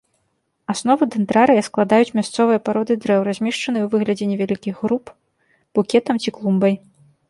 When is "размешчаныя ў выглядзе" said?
3.29-4.25